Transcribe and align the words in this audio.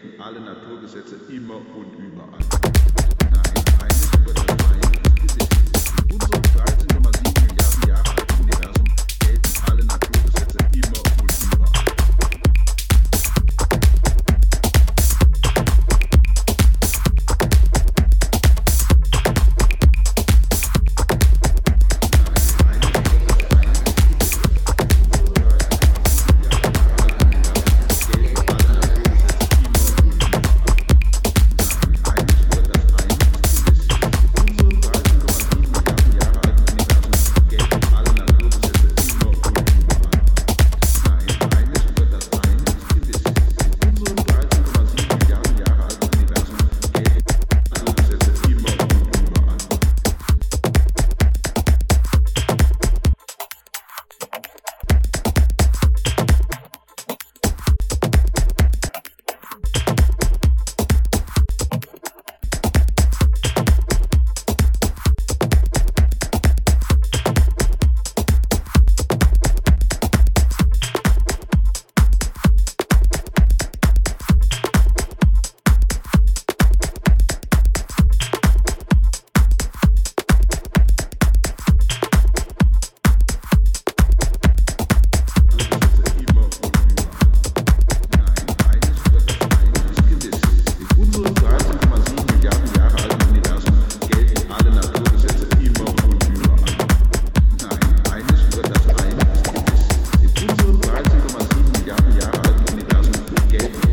gelten 0.00 0.20
alle 0.20 0.40
Naturgesetze 0.40 1.16
immer 1.28 1.56
und 1.56 1.98
überall. 1.98 2.59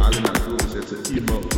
It's 0.10 0.20
Aktion 0.20 0.56
ist 0.56 1.57